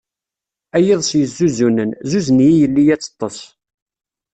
[0.75, 3.39] A yiḍes yezzuzunen, zuzen-iyi yelli ad teṭṭes.